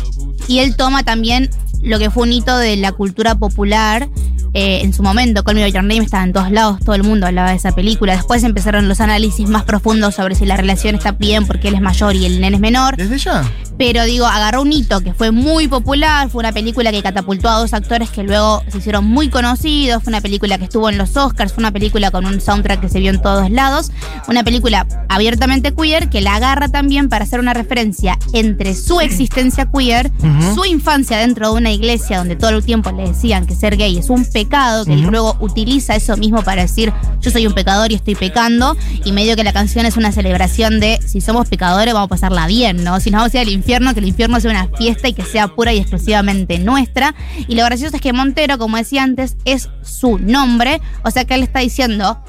y 0.48 0.58
él 0.60 0.76
toma 0.76 1.02
también 1.02 1.50
lo 1.82 1.98
que 1.98 2.10
fue 2.10 2.24
un 2.24 2.32
hito 2.32 2.56
de 2.58 2.76
la 2.76 2.92
cultura 2.92 3.34
popular 3.34 4.08
eh, 4.52 4.80
en 4.82 4.92
su 4.92 5.02
momento. 5.02 5.44
Call 5.44 5.54
Me 5.54 5.62
By 5.62 5.72
Your 5.72 5.84
Name 5.84 5.98
estaba 5.98 6.24
en 6.24 6.32
todos 6.32 6.50
lados, 6.50 6.80
todo 6.84 6.94
el 6.94 7.04
mundo 7.04 7.26
hablaba 7.26 7.50
de 7.50 7.56
esa 7.56 7.72
película. 7.72 8.14
Después 8.16 8.42
empezaron 8.42 8.88
los 8.88 9.00
análisis 9.00 9.48
más 9.48 9.64
profundos 9.64 10.16
sobre 10.16 10.34
si 10.34 10.44
la 10.44 10.56
relación 10.56 10.94
está 10.94 11.12
bien 11.12 11.46
porque 11.46 11.68
él 11.68 11.74
es 11.74 11.80
mayor 11.80 12.16
y 12.16 12.26
el 12.26 12.40
nene 12.40 12.56
es 12.56 12.60
menor. 12.60 12.96
¿Desde 12.96 13.18
ya? 13.18 13.44
Pero 13.80 14.04
digo, 14.04 14.26
agarró 14.26 14.60
un 14.60 14.70
hito 14.74 15.00
que 15.00 15.14
fue 15.14 15.30
muy 15.30 15.66
popular, 15.66 16.28
fue 16.28 16.40
una 16.40 16.52
película 16.52 16.92
que 16.92 17.02
catapultó 17.02 17.48
a 17.48 17.60
dos 17.60 17.72
actores 17.72 18.10
que 18.10 18.22
luego 18.22 18.62
se 18.68 18.76
hicieron 18.76 19.06
muy 19.06 19.30
conocidos, 19.30 20.02
fue 20.02 20.10
una 20.10 20.20
película 20.20 20.58
que 20.58 20.64
estuvo 20.64 20.90
en 20.90 20.98
los 20.98 21.16
Oscars, 21.16 21.54
fue 21.54 21.62
una 21.62 21.72
película 21.72 22.10
con 22.10 22.26
un 22.26 22.42
soundtrack 22.42 22.82
que 22.82 22.90
se 22.90 23.00
vio 23.00 23.08
en 23.08 23.22
todos 23.22 23.50
lados, 23.50 23.90
una 24.28 24.44
película 24.44 24.86
abiertamente 25.08 25.72
queer 25.72 26.10
que 26.10 26.20
la 26.20 26.34
agarra 26.34 26.68
también 26.68 27.08
para 27.08 27.24
hacer 27.24 27.40
una 27.40 27.54
referencia 27.54 28.18
entre 28.34 28.74
su 28.74 29.00
existencia 29.00 29.66
queer, 29.74 30.12
su 30.54 30.66
infancia 30.66 31.16
dentro 31.16 31.50
de 31.50 31.58
una 31.58 31.70
iglesia 31.70 32.18
donde 32.18 32.36
todo 32.36 32.50
el 32.50 32.62
tiempo 32.62 32.92
le 32.92 33.08
decían 33.08 33.46
que 33.46 33.54
ser 33.54 33.78
gay 33.78 33.96
es 33.96 34.10
un 34.10 34.26
pecado, 34.26 34.84
que 34.84 34.92
él 34.92 35.04
luego 35.04 35.38
utiliza 35.40 35.96
eso 35.96 36.18
mismo 36.18 36.42
para 36.42 36.60
decir 36.60 36.92
yo 37.22 37.30
soy 37.30 37.46
un 37.46 37.54
pecador 37.54 37.90
y 37.92 37.94
estoy 37.94 38.14
pecando, 38.14 38.76
y 39.06 39.12
medio 39.12 39.36
que 39.36 39.44
la 39.44 39.54
canción 39.54 39.86
es 39.86 39.96
una 39.96 40.12
celebración 40.12 40.80
de 40.80 41.00
si 41.06 41.22
somos 41.22 41.48
pecadores 41.48 41.94
vamos 41.94 42.08
a 42.08 42.10
pasarla 42.10 42.46
bien, 42.46 42.84
¿no? 42.84 43.00
Si 43.00 43.10
nos 43.10 43.20
vamos 43.20 43.34
a 43.34 43.38
ir 43.38 43.48
al 43.48 43.48
infierno, 43.48 43.69
que 43.94 44.00
el 44.00 44.08
infierno 44.08 44.40
sea 44.40 44.50
una 44.50 44.68
fiesta 44.76 45.08
y 45.08 45.12
que 45.12 45.22
sea 45.22 45.48
pura 45.48 45.72
y 45.72 45.78
exclusivamente 45.78 46.58
nuestra. 46.58 47.14
Y 47.46 47.54
lo 47.54 47.64
gracioso 47.64 47.96
es 47.96 48.02
que 48.02 48.12
Montero, 48.12 48.58
como 48.58 48.76
decía 48.76 49.02
antes, 49.02 49.36
es 49.44 49.68
su 49.82 50.18
nombre, 50.18 50.80
o 51.04 51.10
sea 51.10 51.24
que 51.24 51.34
él 51.34 51.42
está 51.42 51.60
diciendo 51.60 52.22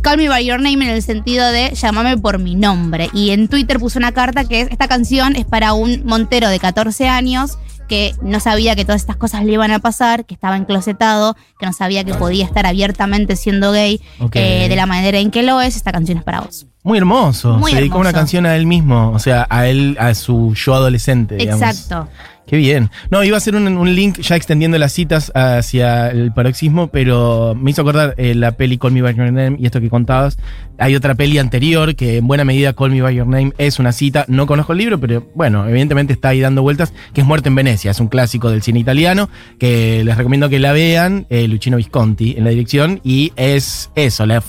Call 0.00 0.16
Me 0.16 0.28
By 0.28 0.46
Your 0.46 0.60
Name 0.60 0.84
en 0.84 0.90
el 0.90 1.02
sentido 1.02 1.46
de 1.50 1.74
llámame 1.74 2.16
por 2.16 2.38
mi 2.38 2.54
nombre. 2.54 3.10
Y 3.12 3.30
en 3.30 3.48
Twitter 3.48 3.78
puso 3.78 3.98
una 3.98 4.12
carta 4.12 4.44
que 4.44 4.62
es, 4.62 4.70
esta 4.70 4.88
canción 4.88 5.36
es 5.36 5.44
para 5.44 5.74
un 5.74 6.02
Montero 6.06 6.48
de 6.48 6.58
14 6.58 7.08
años 7.08 7.58
que 7.86 8.14
no 8.22 8.40
sabía 8.40 8.74
que 8.76 8.84
todas 8.84 9.00
estas 9.00 9.16
cosas 9.16 9.44
le 9.44 9.52
iban 9.52 9.70
a 9.70 9.78
pasar, 9.78 10.24
que 10.24 10.34
estaba 10.34 10.56
enclosetado, 10.56 11.36
que 11.58 11.66
no 11.66 11.72
sabía 11.72 12.04
que 12.04 12.14
podía 12.14 12.44
estar 12.44 12.66
abiertamente 12.66 13.36
siendo 13.36 13.72
gay 13.72 14.00
eh, 14.32 14.66
de 14.68 14.76
la 14.76 14.86
manera 14.86 15.18
en 15.18 15.30
que 15.30 15.42
lo 15.42 15.60
es. 15.60 15.76
Esta 15.76 15.92
canción 15.92 16.18
es 16.18 16.24
para 16.24 16.40
vos. 16.40 16.66
Muy 16.82 16.98
hermoso. 16.98 17.56
Muy 17.58 17.72
Se 17.72 17.78
dedicó 17.78 17.98
una 17.98 18.10
hermoso. 18.10 18.20
canción 18.20 18.46
a 18.46 18.54
él 18.56 18.66
mismo, 18.66 19.10
o 19.12 19.18
sea, 19.18 19.46
a 19.50 19.66
él, 19.66 19.96
a 19.98 20.14
su 20.14 20.54
yo 20.54 20.74
adolescente. 20.74 21.36
digamos. 21.36 21.62
Exacto. 21.62 22.08
Qué 22.46 22.56
bien. 22.56 22.90
No, 23.10 23.24
iba 23.24 23.38
a 23.38 23.40
un, 23.56 23.66
un 23.76 23.94
link 23.94 24.20
ya 24.20 24.36
extendiendo 24.36 24.78
las 24.78 24.92
citas 24.92 25.32
hacia 25.34 26.10
el 26.10 26.32
paroxismo, 26.32 26.86
pero 26.86 27.56
me 27.60 27.72
hizo 27.72 27.82
acordar 27.82 28.14
eh, 28.18 28.36
la 28.36 28.52
peli 28.52 28.78
Call 28.78 28.92
Me 28.92 29.02
By 29.02 29.16
Your 29.16 29.32
Name 29.32 29.56
y 29.58 29.66
esto 29.66 29.80
que 29.80 29.90
contabas. 29.90 30.38
Hay 30.78 30.94
otra 30.94 31.16
peli 31.16 31.38
anterior 31.38 31.96
que 31.96 32.18
en 32.18 32.28
buena 32.28 32.44
medida 32.44 32.72
Call 32.72 32.92
Me 32.92 33.02
By 33.02 33.16
Your 33.16 33.26
Name 33.26 33.52
es 33.58 33.80
una 33.80 33.90
cita. 33.90 34.24
No 34.28 34.46
conozco 34.46 34.72
el 34.72 34.78
libro, 34.78 35.00
pero 35.00 35.26
bueno, 35.34 35.66
evidentemente 35.68 36.12
está 36.12 36.28
ahí 36.28 36.40
dando 36.40 36.62
vueltas, 36.62 36.92
que 37.12 37.22
es 37.22 37.26
Muerte 37.26 37.48
en 37.48 37.56
Venecia. 37.56 37.90
Es 37.90 37.98
un 37.98 38.06
clásico 38.06 38.48
del 38.48 38.62
cine 38.62 38.78
italiano 38.78 39.28
que 39.58 40.04
les 40.04 40.16
recomiendo 40.16 40.48
que 40.48 40.60
la 40.60 40.72
vean. 40.72 41.26
eh, 41.30 41.48
Luchino 41.48 41.78
Visconti 41.78 42.36
en 42.38 42.44
la 42.44 42.50
dirección 42.50 43.00
y 43.02 43.32
es 43.34 43.90
eso, 43.96 44.24
la... 44.24 44.42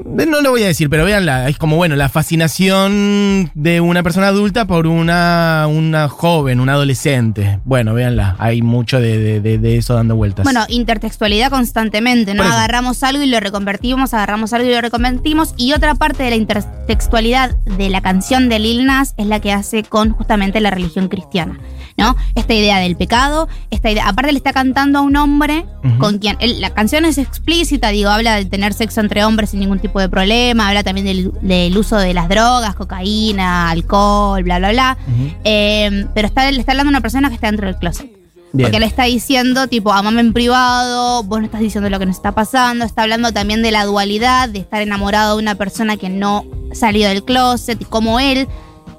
f- 0.00 0.26
No 0.26 0.40
lo 0.40 0.50
voy 0.50 0.62
a 0.62 0.66
decir, 0.66 0.88
pero 0.90 1.04
véanla. 1.04 1.48
Es 1.48 1.58
como, 1.58 1.76
bueno, 1.76 1.96
la 1.96 2.08
fascinación 2.08 3.50
de 3.54 3.80
una 3.80 4.02
persona 4.02 4.28
adulta 4.28 4.66
por 4.66 4.86
una, 4.86 5.66
una 5.68 6.08
joven, 6.08 6.60
una 6.60 6.72
adolescente. 6.74 7.60
Bueno, 7.64 7.94
véanla. 7.94 8.36
Hay 8.38 8.62
mucho 8.62 9.00
de, 9.00 9.18
de- 9.18 9.40
de- 9.40 9.58
de 9.58 9.76
eso 9.76 9.94
dando 9.94 10.16
vueltas. 10.16 10.44
Bueno, 10.44 10.64
intertextualidad 10.68 11.50
constantemente, 11.50 12.34
¿no? 12.34 12.42
Agarramos 12.42 13.02
algo 13.02 13.22
y 13.22 13.26
lo 13.26 13.40
reconvertimos, 13.40 14.14
agarramos 14.14 14.52
algo 14.52 14.68
y 14.68 14.72
lo 14.72 14.80
reconvertimos. 14.80 15.54
Y 15.56 15.72
otra 15.72 15.94
parte 15.94 16.22
de 16.22 16.30
la 16.30 16.36
intertextualidad 16.36 17.56
de 17.78 17.90
la 17.90 18.00
canción 18.00 18.48
de 18.48 18.58
Lil 18.58 18.86
Nas 18.86 19.14
es 19.16 19.26
la 19.26 19.40
que 19.40 19.52
hace 19.52 19.82
con 19.82 20.12
justamente 20.12 20.60
la 20.60 20.70
religión 20.70 21.08
cristiana, 21.08 21.58
¿no? 21.96 22.16
Esta 22.34 22.54
idea 22.54 22.78
del 22.78 22.96
pecado, 22.96 23.48
esta 23.70 23.90
idea. 23.90 24.08
Aparte, 24.08 24.32
le 24.32 24.38
está 24.38 24.52
cantando 24.52 24.98
a 24.98 25.02
un 25.02 25.16
hombre 25.16 25.64
con 25.98 26.18
quien. 26.18 26.36
él- 26.40 26.60
la 26.60 26.70
canción 26.70 27.04
es 27.04 27.18
explícita, 27.18 27.88
digo, 27.88 28.10
habla 28.10 28.36
de 28.36 28.44
tener 28.44 28.72
sexo 28.74 29.00
entre 29.00 29.24
hombres 29.24 29.50
sin 29.50 29.60
ningún 29.60 29.78
tipo 29.80 29.89
de 29.98 30.08
problema, 30.08 30.68
habla 30.68 30.82
también 30.84 31.06
del, 31.06 31.32
del 31.42 31.76
uso 31.76 31.96
de 31.96 32.14
las 32.14 32.28
drogas, 32.28 32.74
cocaína, 32.76 33.70
alcohol, 33.70 34.42
bla, 34.44 34.58
bla, 34.58 34.70
bla. 34.70 34.98
Eh, 35.44 36.06
pero 36.14 36.28
está, 36.28 36.50
le 36.50 36.60
está 36.60 36.72
hablando 36.72 36.90
a 36.90 36.92
una 36.92 37.00
persona 37.00 37.28
que 37.28 37.34
está 37.34 37.48
dentro 37.48 37.66
del 37.66 37.76
closet. 37.76 38.10
Bien. 38.52 38.66
Porque 38.66 38.80
le 38.80 38.86
está 38.86 39.04
diciendo, 39.04 39.68
tipo, 39.68 39.92
amame 39.92 40.20
en 40.20 40.32
privado, 40.32 41.22
vos 41.22 41.38
no 41.38 41.44
estás 41.46 41.60
diciendo 41.60 41.88
lo 41.88 41.98
que 41.98 42.06
nos 42.06 42.16
está 42.16 42.32
pasando. 42.32 42.84
Está 42.84 43.02
hablando 43.02 43.32
también 43.32 43.62
de 43.62 43.70
la 43.70 43.84
dualidad, 43.84 44.48
de 44.48 44.58
estar 44.58 44.82
enamorado 44.82 45.36
de 45.36 45.42
una 45.42 45.54
persona 45.54 45.96
que 45.96 46.08
no 46.08 46.44
salió 46.72 47.08
del 47.08 47.24
closet 47.24 47.80
y 47.80 47.84
cómo 47.84 48.20
él 48.20 48.48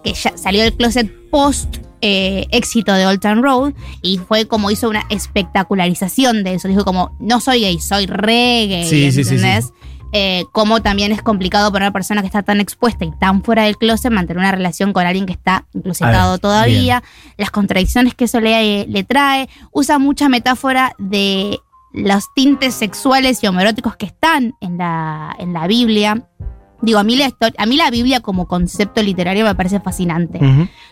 que 0.03 0.13
ya 0.13 0.35
salió 0.37 0.63
del 0.63 0.73
closet 0.73 1.11
post 1.29 1.77
eh, 1.99 2.47
éxito 2.51 2.93
de 2.93 3.05
Old 3.05 3.19
Town 3.19 3.43
Road 3.43 3.73
y 4.01 4.17
fue 4.17 4.47
como 4.47 4.71
hizo 4.71 4.89
una 4.89 5.05
espectacularización 5.09 6.43
de 6.43 6.55
eso. 6.55 6.67
Dijo 6.67 6.85
como, 6.85 7.15
no 7.19 7.39
soy 7.39 7.61
gay, 7.61 7.79
soy 7.79 8.05
re 8.07 8.67
gay, 8.67 8.85
Sí, 8.89 9.05
¿entendés? 9.19 9.65
sí. 9.65 9.71
Eh, 10.13 10.43
como 10.51 10.81
también 10.81 11.11
es 11.11 11.21
complicado 11.21 11.71
para 11.71 11.85
una 11.85 11.93
persona 11.93 12.21
que 12.21 12.27
está 12.27 12.43
tan 12.43 12.59
expuesta 12.59 13.05
y 13.05 13.11
tan 13.17 13.43
fuera 13.43 13.63
del 13.63 13.77
closet 13.77 14.11
mantener 14.11 14.39
una 14.39 14.51
relación 14.51 14.91
con 14.91 15.05
alguien 15.05 15.25
que 15.25 15.33
está 15.33 15.65
enclosetado 15.73 16.37
todavía, 16.37 17.01
las 17.37 17.49
contradicciones 17.49 18.13
que 18.13 18.25
eso 18.25 18.41
le, 18.41 18.85
le 18.87 19.03
trae, 19.03 19.47
usa 19.71 19.99
mucha 19.99 20.27
metáfora 20.27 20.93
de 20.97 21.59
los 21.93 22.33
tintes 22.33 22.73
sexuales 22.73 23.43
y 23.43 23.47
homoeróticos 23.47 23.95
que 23.95 24.05
están 24.05 24.53
en 24.61 24.77
la, 24.77 25.35
en 25.39 25.53
la 25.53 25.67
Biblia. 25.67 26.27
Digo, 26.81 26.97
a 26.97 27.03
mí, 27.03 27.15
la 27.15 27.31
a 27.57 27.65
mí 27.67 27.77
la 27.77 27.91
Biblia 27.91 28.21
como 28.21 28.47
concepto 28.47 29.03
literario 29.03 29.45
me 29.45 29.53
parece 29.53 29.79
fascinante. 29.79 30.39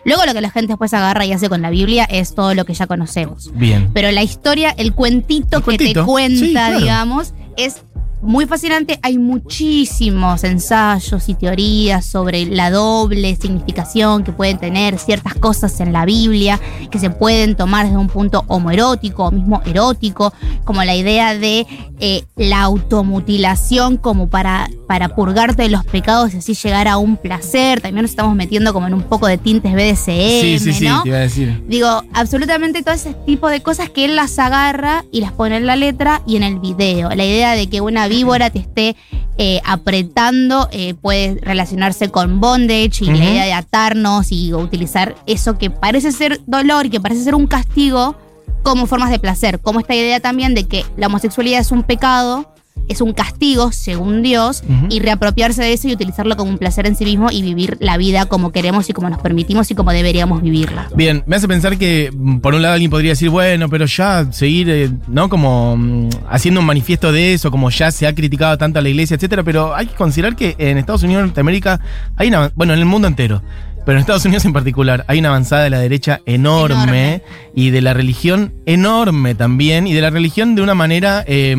Luego 0.04 0.24
lo 0.24 0.32
que 0.32 0.40
la 0.40 0.50
gente 0.50 0.68
después 0.68 0.94
agarra 0.94 1.24
y 1.24 1.32
hace 1.32 1.48
con 1.48 1.62
la 1.62 1.70
Biblia 1.70 2.04
es 2.04 2.34
todo 2.34 2.54
lo 2.54 2.64
que 2.64 2.74
ya 2.74 2.86
conocemos. 2.86 3.50
Bien. 3.54 3.90
Pero 3.92 4.12
la 4.12 4.22
historia, 4.22 4.70
el 4.76 4.94
cuentito 4.94 5.58
El 5.58 5.64
que 5.64 5.92
te 5.92 6.04
cuenta, 6.04 6.38
sí, 6.38 6.50
claro. 6.52 6.78
digamos, 6.78 7.34
es 7.56 7.82
muy 8.22 8.46
fascinante. 8.46 8.98
Hay 9.02 9.18
muchísimos 9.18 10.44
ensayos 10.44 11.28
y 11.28 11.34
teorías 11.34 12.04
sobre 12.04 12.46
la 12.46 12.70
doble 12.70 13.36
significación 13.36 14.24
que 14.24 14.32
pueden 14.32 14.58
tener 14.58 14.98
ciertas 14.98 15.34
cosas 15.34 15.80
en 15.80 15.92
la 15.92 16.04
Biblia, 16.04 16.60
que 16.90 16.98
se 16.98 17.10
pueden 17.10 17.56
tomar 17.56 17.86
desde 17.86 17.98
un 17.98 18.08
punto 18.08 18.44
homoerótico 18.48 19.24
o 19.24 19.30
mismo 19.30 19.62
erótico, 19.64 20.32
como 20.64 20.84
la 20.84 20.94
idea 20.94 21.34
de 21.34 21.66
eh, 21.98 22.24
la 22.36 22.62
automutilación 22.62 23.96
como 23.96 24.28
para, 24.28 24.68
para 24.86 25.14
purgarte 25.14 25.62
de 25.62 25.68
los 25.70 25.84
pecados 25.84 26.34
y 26.34 26.38
así 26.38 26.54
llegar 26.54 26.88
a 26.88 26.98
un 26.98 27.16
placer. 27.16 27.80
También 27.80 28.02
nos 28.02 28.10
estamos 28.10 28.34
metiendo 28.34 28.72
como 28.72 28.86
en 28.86 28.94
un 28.94 29.02
poco 29.02 29.26
de 29.26 29.38
tintes 29.38 29.72
BDSM, 29.72 30.40
Sí, 30.40 30.58
sí, 30.58 30.72
sí, 30.72 30.84
¿no? 30.88 31.02
te 31.02 31.08
iba 31.08 31.18
a 31.18 31.22
decir. 31.22 31.62
Digo, 31.68 32.02
absolutamente 32.12 32.82
todo 32.82 32.94
ese 32.94 33.14
tipo 33.26 33.48
de 33.48 33.62
cosas 33.62 33.90
que 33.90 34.04
él 34.04 34.16
las 34.16 34.38
agarra 34.38 35.04
y 35.10 35.20
las 35.20 35.32
pone 35.32 35.56
en 35.56 35.66
la 35.66 35.76
letra 35.76 36.22
y 36.26 36.36
en 36.36 36.42
el 36.42 36.58
video. 36.58 37.10
La 37.10 37.24
idea 37.24 37.52
de 37.52 37.68
que 37.68 37.80
una 37.80 38.08
víbora 38.10 38.50
te 38.50 38.58
esté 38.58 38.96
eh, 39.38 39.62
apretando 39.64 40.68
eh, 40.72 40.94
puede 40.94 41.38
relacionarse 41.40 42.10
con 42.10 42.40
bondage 42.40 43.02
y 43.02 43.06
la 43.06 43.16
idea 43.16 43.44
de 43.44 43.52
atarnos 43.54 44.32
y 44.32 44.52
utilizar 44.52 45.14
eso 45.26 45.56
que 45.56 45.70
parece 45.70 46.12
ser 46.12 46.40
dolor 46.46 46.86
y 46.86 46.90
que 46.90 47.00
parece 47.00 47.24
ser 47.24 47.34
un 47.34 47.46
castigo 47.46 48.16
como 48.62 48.86
formas 48.86 49.10
de 49.10 49.18
placer. 49.18 49.60
Como 49.60 49.80
esta 49.80 49.94
idea 49.94 50.20
también 50.20 50.54
de 50.54 50.64
que 50.64 50.84
la 50.96 51.06
homosexualidad 51.06 51.60
es 51.60 51.72
un 51.72 51.82
pecado, 51.82 52.52
es 52.88 53.00
un 53.00 53.12
castigo 53.12 53.72
según 53.72 54.22
Dios 54.22 54.62
y 54.88 55.00
reapropiarse 55.00 55.62
de 55.62 55.72
eso 55.72 55.88
y 55.88 55.92
utilizarlo 55.92 56.36
como 56.36 56.50
un 56.50 56.58
placer 56.58 56.86
en 56.86 56.96
sí 56.96 57.04
mismo 57.04 57.30
y 57.30 57.42
vivir 57.42 57.76
la 57.80 57.96
vida 57.96 58.26
como 58.26 58.52
queremos 58.52 58.88
y 58.90 58.92
como 58.92 59.08
nos 59.08 59.20
permitimos 59.20 59.70
y 59.70 59.74
como 59.74 59.92
deberíamos 59.92 60.42
vivirla. 60.42 60.88
Bien, 60.94 61.22
me 61.26 61.36
hace 61.36 61.48
pensar 61.48 61.78
que 61.78 62.10
mm, 62.12 62.38
por 62.38 62.54
un 62.54 62.62
lado 62.62 62.74
alguien 62.74 62.90
podría 62.90 63.12
decir, 63.12 63.30
bueno, 63.30 63.68
pero 63.68 63.86
ya 63.86 64.30
seguir, 64.32 64.68
eh, 64.70 64.90
¿no? 65.08 65.28
Como 65.28 65.76
mm, 65.76 66.08
haciendo 66.28 66.60
un 66.60 66.66
manifiesto 66.66 67.12
de 67.12 67.34
eso, 67.34 67.50
como 67.50 67.70
ya 67.70 67.90
se 67.90 68.06
ha 68.06 68.14
criticado 68.14 68.56
tanto 68.58 68.78
a 68.78 68.82
la 68.82 68.88
iglesia, 68.88 69.16
etcétera, 69.16 69.42
pero 69.42 69.74
hay 69.74 69.86
que 69.86 69.94
considerar 69.94 70.36
que 70.36 70.54
en 70.58 70.78
Estados 70.78 71.02
Unidos, 71.02 71.24
Norteamérica, 71.24 71.80
hay 72.16 72.28
una, 72.28 72.50
bueno, 72.54 72.72
en 72.74 72.80
el 72.80 72.86
mundo 72.86 73.08
entero, 73.08 73.42
pero 73.90 73.98
en 73.98 74.02
Estados 74.02 74.24
Unidos 74.24 74.44
en 74.44 74.52
particular, 74.52 75.04
hay 75.08 75.18
una 75.18 75.30
avanzada 75.30 75.64
de 75.64 75.70
la 75.70 75.80
derecha 75.80 76.20
enorme, 76.24 76.74
Enorme. 77.14 77.22
y 77.56 77.70
de 77.70 77.80
la 77.80 77.92
religión 77.92 78.54
enorme 78.64 79.34
también, 79.34 79.88
y 79.88 79.94
de 79.94 80.00
la 80.00 80.10
religión 80.10 80.54
de 80.54 80.62
una 80.62 80.76
manera 80.76 81.24
eh, 81.26 81.56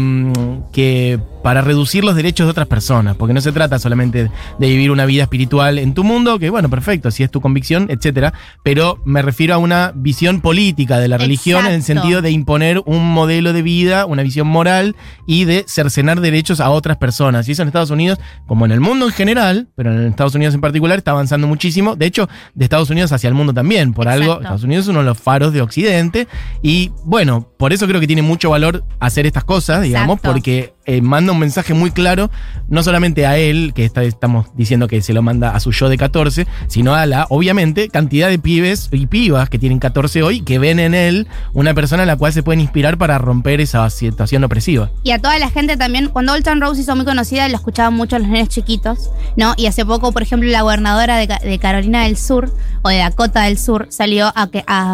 que 0.72 1.20
para 1.42 1.62
reducir 1.62 2.04
los 2.04 2.16
derechos 2.16 2.48
de 2.48 2.52
otras 2.52 2.68
personas, 2.68 3.16
porque 3.16 3.34
no 3.34 3.42
se 3.42 3.52
trata 3.52 3.80
solamente 3.80 4.30
de 4.60 4.68
vivir 4.68 4.92
una 4.92 5.06
vida 5.06 5.24
espiritual 5.24 5.80
en 5.80 5.94
tu 5.94 6.04
mundo, 6.04 6.40
que 6.40 6.50
bueno, 6.50 6.70
perfecto, 6.70 7.12
si 7.12 7.24
es 7.24 7.32
tu 7.32 7.42
convicción, 7.42 7.88
etcétera, 7.90 8.34
pero 8.64 9.02
me 9.06 9.22
refiero 9.22 9.56
a 9.56 9.58
una 9.58 9.92
visión 9.96 10.42
política 10.42 11.00
de 11.00 11.08
la 11.08 11.18
religión 11.18 11.66
en 11.66 11.74
el 11.74 11.84
sentido 11.84 12.22
de 12.22 12.32
imponer 12.32 12.82
un 12.86 13.12
modelo 13.12 13.54
de 13.54 13.62
vida, 13.62 14.06
una 14.06 14.24
visión 14.24 14.48
moral 14.48 14.96
y 15.26 15.46
de 15.46 15.66
cercenar 15.68 16.22
derechos 16.22 16.60
a 16.60 16.70
otras 16.70 16.98
personas. 16.98 17.48
Y 17.48 17.54
eso 17.54 17.62
en 17.62 17.70
Estados 17.70 17.92
Unidos, 17.92 18.20
como 18.48 18.66
en 18.66 18.72
el 18.72 18.80
mundo 18.80 19.06
en 19.08 19.12
general, 19.12 19.68
pero 19.76 19.92
en 19.92 20.08
Estados 20.08 20.36
Unidos 20.36 20.54
en 20.54 20.62
particular, 20.62 20.98
está 20.98 21.12
avanzando 21.12 21.48
muchísimo. 21.48 21.96
De 21.96 22.06
hecho, 22.06 22.21
de 22.54 22.64
Estados 22.66 22.90
Unidos 22.90 23.12
hacia 23.12 23.28
el 23.28 23.34
mundo 23.34 23.54
también, 23.54 23.94
por 23.94 24.08
algo. 24.08 24.36
Estados 24.42 24.64
Unidos 24.64 24.86
es 24.86 24.90
uno 24.90 25.00
de 25.00 25.06
los 25.06 25.18
faros 25.18 25.54
de 25.54 25.62
Occidente. 25.62 26.28
Y 26.62 26.92
bueno, 27.04 27.48
por 27.58 27.74
eso 27.74 27.88
creo 27.88 28.00
que 28.00 28.08
tiene 28.08 28.22
mucho 28.22 28.50
valor 28.50 28.84
hacer 29.00 29.26
estas 29.26 29.44
cosas, 29.44 29.82
digamos, 29.82 30.18
Exacto. 30.18 30.32
porque 30.32 30.74
eh, 30.86 31.02
manda 31.02 31.32
un 31.32 31.40
mensaje 31.40 31.74
muy 31.74 31.92
claro, 31.92 32.30
no 32.68 32.84
solamente 32.84 33.26
a 33.26 33.38
él, 33.38 33.72
que 33.76 33.86
estamos 33.86 34.48
diciendo 34.56 34.88
que 34.88 35.02
se 35.02 35.14
lo 35.14 35.22
manda 35.22 35.56
a 35.56 35.60
su 35.60 35.72
yo 35.72 35.90
de 35.90 35.98
14, 35.98 36.48
sino 36.68 36.96
a 36.96 37.06
la, 37.06 37.28
obviamente, 37.30 37.90
cantidad 37.90 38.30
de 38.30 38.40
pibes 38.40 38.90
y 38.92 39.08
pibas 39.08 39.50
que 39.50 39.60
tienen 39.60 39.80
14 39.80 40.24
hoy, 40.24 40.42
que 40.42 40.60
ven 40.60 40.80
en 40.80 40.94
él 40.94 41.28
una 41.54 41.74
persona 41.74 42.04
a 42.04 42.06
la 42.06 42.16
cual 42.16 42.34
se 42.34 42.44
pueden 42.44 42.62
inspirar 42.62 42.98
para 42.98 43.18
romper 43.18 43.62
esa 43.62 43.90
situación 43.90 44.44
opresiva. 44.44 44.90
Y 45.04 45.12
a 45.12 45.20
toda 45.20 45.38
la 45.40 45.50
gente 45.50 45.78
también, 45.78 46.10
cuando 46.10 46.34
Old 46.34 46.44
Town 46.44 46.62
Road 46.62 46.76
se 46.76 46.82
hizo 46.82 46.96
muy 46.96 47.06
conocida, 47.06 47.48
lo 47.50 47.56
escuchaban 47.56 47.94
mucho 47.94 48.18
los 48.18 48.28
nenes 48.28 48.50
chiquitos, 48.50 49.10
¿no? 49.36 49.54
Y 49.58 49.68
hace 49.68 49.86
poco, 49.86 50.12
por 50.12 50.22
ejemplo, 50.22 50.50
la 50.50 50.62
gobernadora 50.62 51.18
de, 51.18 51.28
Ca- 51.28 51.40
de 51.44 51.60
Carolina 51.60 52.04
del 52.04 52.18
Sur 52.18 52.54
o 52.82 52.90
de 52.90 52.98
Dakota 52.98 53.44
del 53.44 53.58
Sur 53.58 53.88
salió 53.90 54.32
a, 54.36 54.48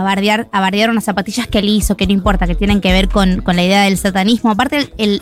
bardear, 0.03 0.47
a 0.51 0.59
bardear 0.59 0.89
unas 0.89 1.03
zapatillas 1.05 1.47
que 1.47 1.59
él 1.59 1.69
hizo, 1.69 1.95
que 1.97 2.05
no 2.07 2.13
importa, 2.13 2.47
que 2.47 2.55
tienen 2.55 2.81
que 2.81 2.91
ver 2.91 3.07
con, 3.09 3.41
con 3.41 3.55
la 3.55 3.63
idea 3.63 3.83
del 3.83 3.97
satanismo. 3.97 4.51
Aparte, 4.51 4.77
el, 4.77 4.91
el 4.97 5.21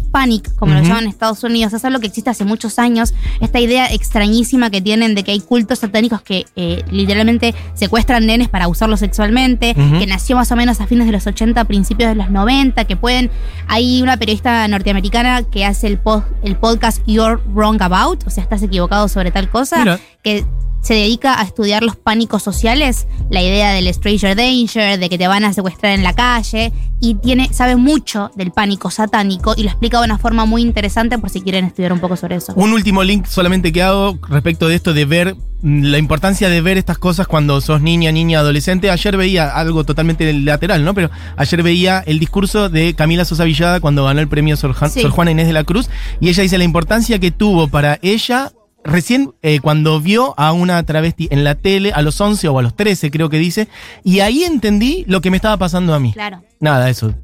satanic 0.00 0.10
panic, 0.10 0.54
como 0.56 0.74
lo 0.74 0.80
llaman 0.82 1.04
en 1.04 1.10
Estados 1.10 1.42
Unidos, 1.44 1.72
es 1.72 1.84
algo 1.84 2.00
que 2.00 2.06
existe 2.06 2.30
hace 2.30 2.44
muchos 2.44 2.78
años. 2.78 3.14
Esta 3.40 3.60
idea 3.60 3.92
extrañísima 3.92 4.70
que 4.70 4.80
tienen 4.80 5.14
de 5.14 5.22
que 5.24 5.32
hay 5.32 5.40
cultos 5.40 5.80
satánicos 5.80 6.22
que 6.22 6.46
eh, 6.56 6.82
literalmente 6.90 7.54
secuestran 7.74 8.26
nenes 8.26 8.48
para 8.48 8.68
usarlos 8.68 9.00
sexualmente, 9.00 9.74
que 9.74 10.06
nació 10.06 10.36
más 10.36 10.50
o 10.52 10.56
menos 10.56 10.80
a 10.80 10.86
fines 10.86 11.06
de 11.06 11.12
los 11.12 11.26
80, 11.26 11.64
principios 11.64 12.08
de 12.10 12.14
los 12.14 12.30
90, 12.30 12.84
que 12.84 12.96
pueden... 12.96 13.30
Hay 13.68 14.02
una 14.02 14.16
periodista 14.16 14.66
norteamericana 14.68 15.42
que 15.44 15.64
hace 15.64 15.86
el, 15.86 16.02
pod- 16.02 16.24
el 16.42 16.56
podcast 16.56 17.00
You're 17.06 17.40
Wrong 17.54 17.80
About, 17.82 18.26
o 18.26 18.30
sea, 18.30 18.42
estás 18.42 18.62
equivocado 18.62 19.08
sobre 19.08 19.30
tal 19.30 19.48
cosa, 19.50 19.78
Mira. 19.78 20.00
que 20.22 20.44
se 20.82 20.94
dedica 20.94 21.40
a 21.40 21.44
estudiar 21.44 21.82
los 21.82 21.96
pánicos 21.96 22.42
sociales, 22.42 23.06
la 23.30 23.40
idea 23.40 23.72
del 23.72 23.92
stranger 23.94 24.36
danger, 24.36 24.98
de 24.98 25.08
que 25.08 25.16
te 25.16 25.28
van 25.28 25.44
a 25.44 25.52
secuestrar 25.52 25.92
en 25.92 26.02
la 26.02 26.12
calle, 26.14 26.72
y 27.00 27.14
tiene, 27.14 27.52
sabe 27.52 27.76
mucho 27.76 28.30
del 28.36 28.52
pánico 28.52 28.90
satánico 28.90 29.54
y 29.56 29.62
lo 29.62 29.70
explica 29.70 29.98
de 29.98 30.04
una 30.04 30.18
forma 30.18 30.44
muy 30.44 30.62
interesante 30.62 31.18
por 31.18 31.30
si 31.30 31.40
quieren 31.40 31.64
estudiar 31.64 31.92
un 31.92 32.00
poco 32.00 32.16
sobre 32.16 32.36
eso. 32.36 32.52
Un 32.54 32.72
último 32.72 33.02
link 33.02 33.26
solamente 33.26 33.72
que 33.72 33.82
hago 33.82 34.18
respecto 34.28 34.68
de 34.68 34.76
esto 34.76 34.92
de 34.94 35.04
ver 35.04 35.34
mm, 35.62 35.82
la 35.84 35.98
importancia 35.98 36.48
de 36.48 36.60
ver 36.60 36.78
estas 36.78 36.98
cosas 36.98 37.26
cuando 37.26 37.60
sos 37.60 37.80
niña, 37.80 38.12
niña, 38.12 38.38
adolescente. 38.38 38.90
Ayer 38.90 39.16
veía 39.16 39.48
algo 39.48 39.82
totalmente 39.84 40.32
lateral, 40.32 40.84
¿no? 40.84 40.94
Pero 40.94 41.10
ayer 41.36 41.62
veía 41.64 42.04
el 42.06 42.20
discurso 42.20 42.68
de 42.68 42.94
Camila 42.94 43.24
Sosa 43.24 43.44
Villada 43.44 43.80
cuando 43.80 44.04
ganó 44.04 44.20
el 44.20 44.28
premio 44.28 44.56
Sor, 44.56 44.76
Sí. 44.88 45.02
Sor 45.02 45.10
Juana 45.10 45.32
Inés 45.32 45.48
de 45.48 45.52
la 45.54 45.64
Cruz 45.64 45.90
y 46.20 46.28
ella 46.28 46.42
dice 46.44 46.58
la 46.58 46.64
importancia 46.64 47.18
que 47.18 47.32
tuvo 47.32 47.66
para 47.66 47.98
ella 48.02 48.52
recién 48.84 49.32
eh, 49.42 49.60
cuando 49.60 50.00
vio 50.00 50.34
a 50.36 50.52
una 50.52 50.82
travesti 50.84 51.28
en 51.30 51.44
la 51.44 51.54
tele 51.54 51.92
a 51.92 52.02
los 52.02 52.20
11 52.20 52.48
o 52.48 52.58
a 52.58 52.62
los 52.62 52.74
13 52.76 53.10
creo 53.10 53.28
que 53.30 53.38
dice 53.38 53.68
y 54.04 54.20
ahí 54.20 54.44
entendí 54.44 55.04
lo 55.06 55.20
que 55.20 55.30
me 55.30 55.36
estaba 55.36 55.56
pasando 55.56 55.94
a 55.94 56.00
mí. 56.00 56.12
Claro. 56.12 56.42
Nada, 56.60 56.90
eso. 56.90 57.14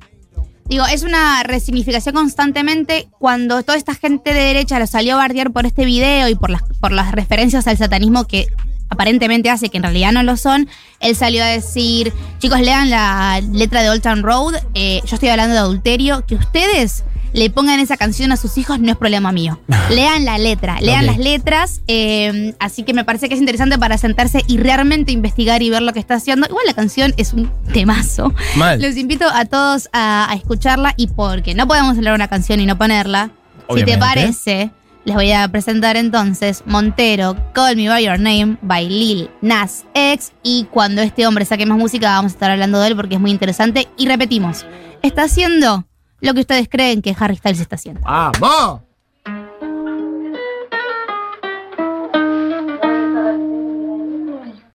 Digo, 0.68 0.84
es 0.84 1.02
una 1.02 1.42
resignificación 1.44 2.14
constantemente 2.14 3.08
cuando 3.18 3.62
toda 3.62 3.78
esta 3.78 3.94
gente 3.94 4.34
de 4.34 4.40
derecha 4.40 4.78
lo 4.78 4.86
salió 4.86 5.14
a 5.14 5.16
bardear 5.16 5.50
por 5.50 5.64
este 5.64 5.86
video 5.86 6.28
y 6.28 6.34
por 6.34 6.50
las, 6.50 6.62
por 6.78 6.92
las 6.92 7.12
referencias 7.12 7.66
al 7.66 7.78
satanismo 7.78 8.26
que 8.26 8.48
aparentemente 8.90 9.48
hace, 9.48 9.70
que 9.70 9.78
en 9.78 9.84
realidad 9.84 10.12
no 10.12 10.22
lo 10.22 10.36
son. 10.36 10.68
Él 11.00 11.16
salió 11.16 11.42
a 11.42 11.46
decir, 11.46 12.12
chicos, 12.38 12.60
lean 12.60 12.90
la 12.90 13.40
letra 13.50 13.82
de 13.82 13.88
Old 13.88 14.02
Town 14.02 14.22
Road, 14.22 14.56
eh, 14.74 15.00
yo 15.06 15.14
estoy 15.14 15.30
hablando 15.30 15.54
de 15.54 15.60
adulterio, 15.60 16.26
que 16.26 16.34
ustedes 16.34 17.04
le 17.32 17.50
pongan 17.50 17.80
esa 17.80 17.96
canción 17.96 18.32
a 18.32 18.36
sus 18.36 18.58
hijos 18.58 18.80
no 18.80 18.90
es 18.90 18.96
problema 18.96 19.32
mío. 19.32 19.60
Lean 19.90 20.24
la 20.24 20.38
letra, 20.38 20.80
lean 20.80 21.06
las 21.06 21.18
letras, 21.18 21.80
eh, 21.86 22.54
así 22.58 22.82
que 22.82 22.94
me 22.94 23.04
parece 23.04 23.28
que 23.28 23.34
es 23.34 23.40
interesante 23.40 23.78
para 23.78 23.98
sentarse 23.98 24.42
y 24.46 24.58
realmente 24.58 25.12
investigar 25.12 25.62
y 25.62 25.70
ver 25.70 25.82
lo 25.82 25.92
que 25.92 26.00
está 26.00 26.14
haciendo. 26.14 26.46
Igual 26.46 26.66
la 26.66 26.74
canción 26.74 27.14
es 27.16 27.32
un 27.32 27.50
temazo. 27.72 28.34
Mal. 28.56 28.80
Los 28.80 28.96
invito 28.96 29.26
a 29.32 29.44
todos 29.44 29.88
a, 29.92 30.30
a 30.30 30.34
escucharla 30.34 30.94
y 30.96 31.08
porque 31.08 31.54
no 31.54 31.66
podemos 31.66 31.96
leer 31.96 32.14
una 32.14 32.28
canción 32.28 32.60
y 32.60 32.66
no 32.66 32.76
ponerla, 32.76 33.30
si 33.74 33.84
te 33.84 33.98
parece, 33.98 34.70
les 35.04 35.14
voy 35.14 35.32
a 35.32 35.46
presentar 35.48 35.96
entonces 35.96 36.62
Montero, 36.66 37.36
Call 37.52 37.76
Me 37.76 37.88
By 37.88 38.04
Your 38.04 38.18
Name, 38.18 38.56
by 38.62 38.88
Lil 38.88 39.30
Nas 39.40 39.84
X. 39.94 40.32
Y 40.42 40.64
cuando 40.70 41.02
este 41.02 41.26
hombre 41.26 41.44
saque 41.44 41.66
más 41.66 41.78
música 41.78 42.10
vamos 42.10 42.32
a 42.32 42.34
estar 42.34 42.50
hablando 42.50 42.80
de 42.80 42.88
él 42.88 42.96
porque 42.96 43.14
es 43.16 43.20
muy 43.20 43.30
interesante. 43.30 43.88
Y 43.96 44.06
repetimos, 44.06 44.64
está 45.02 45.24
haciendo 45.24 45.87
lo 46.20 46.34
que 46.34 46.40
ustedes 46.40 46.68
creen 46.68 47.02
que 47.02 47.14
Harry 47.18 47.36
Styles 47.36 47.60
está 47.60 47.76
haciendo. 47.76 48.00
¡Vamos! 48.00 48.87